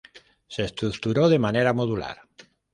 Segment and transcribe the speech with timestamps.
[0.47, 2.17] Se estructura de manera "modular".